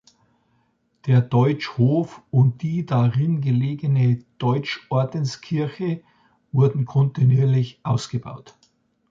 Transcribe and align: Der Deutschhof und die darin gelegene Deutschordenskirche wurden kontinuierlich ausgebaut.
Der 1.05 1.21
Deutschhof 1.21 2.23
und 2.31 2.63
die 2.63 2.87
darin 2.87 3.39
gelegene 3.39 4.23
Deutschordenskirche 4.39 6.01
wurden 6.51 6.85
kontinuierlich 6.85 7.79
ausgebaut. 7.83 8.57